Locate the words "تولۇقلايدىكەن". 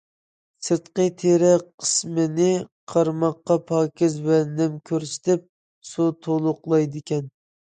6.29-7.31